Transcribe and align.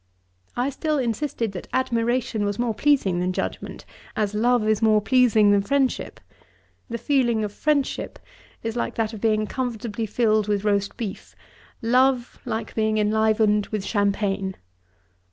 I 0.57 0.71
still 0.71 0.97
insisted 0.97 1.51
that 1.51 1.67
admiration 1.73 2.43
was 2.43 2.57
more 2.57 2.73
pleasing 2.73 3.19
than 3.19 3.33
judgement, 3.33 3.85
as 4.15 4.33
love 4.33 4.67
is 4.67 4.81
more 4.81 4.99
pleasing 4.99 5.51
than 5.51 5.61
friendship. 5.61 6.19
The 6.89 6.97
feeling 6.97 7.43
of 7.43 7.53
friendship 7.53 8.17
is 8.63 8.75
like 8.75 8.95
that 8.95 9.13
of 9.13 9.21
being 9.21 9.45
comfortably 9.45 10.07
filled 10.07 10.47
with 10.47 10.63
roast 10.63 10.97
beef; 10.97 11.35
love, 11.83 12.39
like 12.45 12.73
being 12.73 12.97
enlivened 12.97 13.67
with 13.67 13.85
champagne. 13.85 14.55